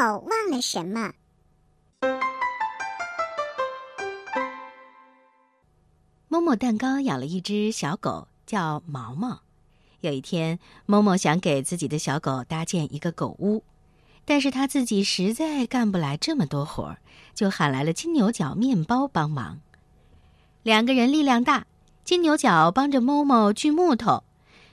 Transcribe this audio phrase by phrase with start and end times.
[0.00, 1.12] 狗忘了什么。
[6.26, 9.42] 某某蛋糕养了一只小狗，叫毛毛。
[10.00, 13.62] 有一天，某某想给自己的小狗搭建一个狗屋，
[14.24, 16.98] 但是他自己实在干不来这么多活儿，
[17.34, 19.60] 就喊来了金牛角面包帮忙。
[20.62, 21.66] 两个人力量大，
[22.04, 24.24] 金牛角帮着某某锯木头，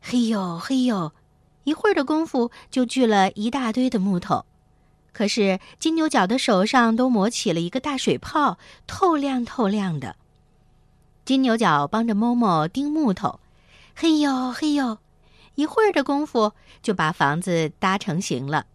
[0.00, 1.12] 嘿呦嘿呦，
[1.64, 4.46] 一会儿的功夫就锯了一大堆的木头。
[5.12, 10.16] 可是金牛角的手上都磨起了一个大水泡，透亮透亮的。
[11.24, 13.40] 金牛角帮着某某钉木头，
[13.94, 14.98] 嘿呦嘿呦。
[15.56, 18.66] 一会儿的功夫，就把房子搭成型了。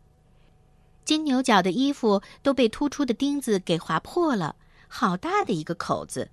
[1.03, 4.55] 金牛角的衣服都被突出的钉子给划破了，
[4.88, 6.29] 好大的一个口子。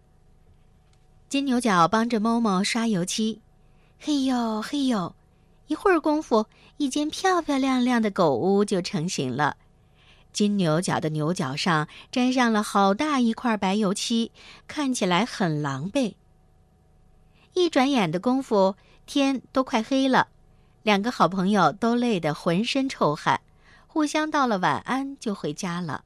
[1.28, 3.40] 金牛角帮着某某刷油漆，
[3.98, 5.14] 嘿呦嘿呦，
[5.68, 6.46] 一会儿功夫，
[6.76, 9.56] 一间漂漂亮亮的狗屋就成型了。
[10.32, 14.32] 金牛角的牛角上沾上了好大一块白油漆，
[14.66, 16.14] 看起来很狼狈。
[17.54, 20.28] 一转眼的功夫，天都快黑了。
[20.82, 23.40] 两个好朋友都累得浑身臭汗，
[23.86, 26.04] 互相道了晚安就回家了。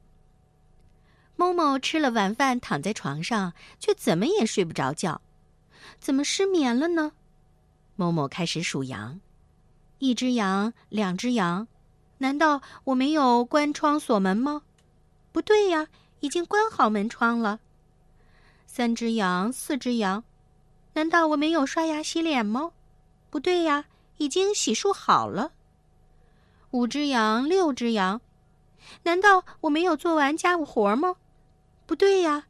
[1.36, 5.20] 某某吃了晚饭，躺在床上，却怎么也睡不着觉，
[5.98, 7.12] 怎么失眠了呢？
[7.94, 9.20] 某某开始数羊，
[9.98, 11.68] 一只羊，两只羊，
[12.18, 14.62] 难道我没有关窗锁门吗？
[15.32, 15.88] 不对呀，
[16.20, 17.60] 已经关好门窗了。
[18.66, 20.24] 三只羊，四只羊，
[20.94, 22.72] 难道我没有刷牙洗脸吗？
[23.30, 23.86] 不对呀。
[24.18, 25.52] 已经洗漱好了。
[26.70, 28.22] 五只羊，六只羊，
[29.02, 31.16] 难道我没有做完家务活吗？
[31.84, 32.46] 不对呀，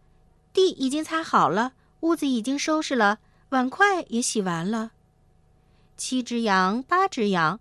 [0.53, 4.93] 地已经擦好了，屋子已经收拾了，碗筷也洗完了。
[5.97, 7.59] 七只羊，八只羊，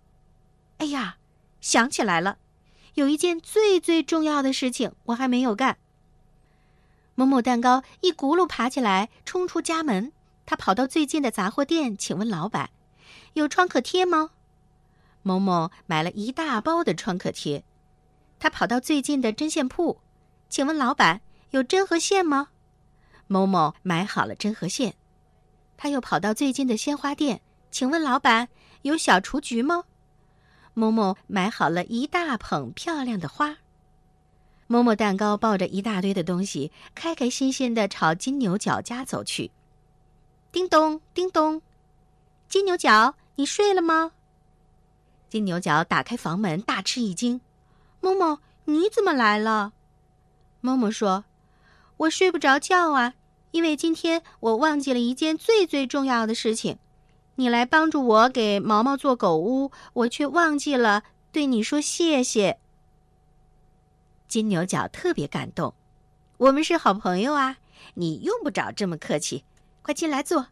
[0.78, 1.16] 哎呀，
[1.60, 2.38] 想起来了，
[2.94, 5.78] 有一件最最重要的事情我还没有干。
[7.14, 10.12] 某某蛋糕一轱辘爬起来，冲出家门，
[10.44, 12.70] 他跑到最近的杂货店，请问老板。
[13.32, 14.30] 有创可贴吗？
[15.22, 17.64] 某某买了一大包的创可贴，
[18.38, 20.00] 他跑到最近的针线铺，
[20.48, 21.20] 请问老板
[21.50, 22.48] 有针和线吗？
[23.26, 24.94] 某某买好了针和线，
[25.76, 28.48] 他又跑到最近的鲜花店，请问老板
[28.82, 29.84] 有小雏菊吗？
[30.78, 33.56] 某某买好了一大捧漂亮的花。
[34.66, 39.50] 某某蛋糕抱着一大堆的东西，开开心心的朝金牛角家走去。
[40.52, 41.62] 叮咚，叮咚，
[42.46, 43.14] 金牛角。
[43.36, 44.12] 你睡了吗？
[45.30, 47.40] 金牛角打开房门，大吃一惊
[48.00, 49.72] ：“某某，你怎么来了？”
[50.60, 51.24] 某某说
[51.96, 53.14] ：“我睡不着觉啊，
[53.50, 56.78] 因为今天我忘记了一件最最重要的事情。
[57.36, 62.58] 你来帮助我给毛毛做狗屋，我却忘记了对你说谢谢。”
[64.28, 65.72] 金牛角特别感动
[66.38, 67.58] ：“我们是好朋友啊，
[67.94, 69.44] 你用不着这么客气，
[69.82, 70.48] 快进来坐。”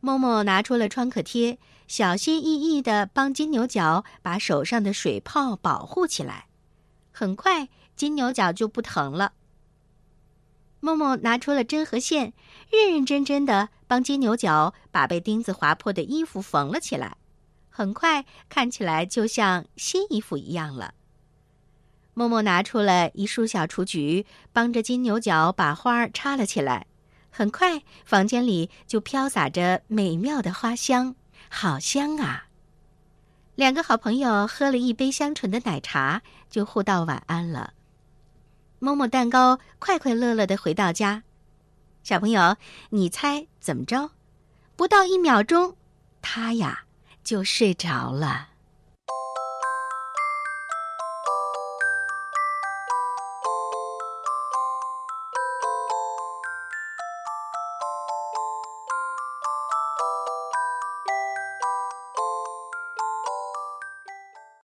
[0.00, 6.46] 某某拿出了创可贴，小心翼翼的帮金牛角把手上的水泡保护起来。
[7.10, 9.32] 很快，金牛角就不疼了。
[10.84, 12.34] 默默拿出了针和线，
[12.70, 17.16] 认认真真的帮金牛角把被钉子划破的衣服缝了起来。
[17.70, 20.92] 很快，看起来就像新衣服一样了。
[22.12, 26.86] 默默拿出了一束小雏菊，帮着金牛角把花插了起来。
[27.30, 31.16] 很快，房间里就飘洒着美妙的花香，
[31.48, 32.48] 好香啊！
[33.54, 37.73] 两个好朋友喝了一杯香醇的奶茶，就互道晚安了。
[38.84, 41.22] 摸摸蛋糕快快乐乐的回到家，
[42.02, 42.56] 小朋友，
[42.90, 44.10] 你猜怎么着？
[44.76, 45.74] 不到一秒钟，
[46.20, 46.84] 他呀
[47.24, 48.50] 就睡着了。